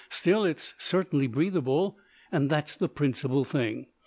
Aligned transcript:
Still, 0.09 0.45
it's 0.45 0.73
certainly 0.79 1.27
breathable, 1.27 1.99
and 2.31 2.49
that's 2.49 2.75
the 2.75 2.89
principal 2.89 3.43
thing." 3.43 3.85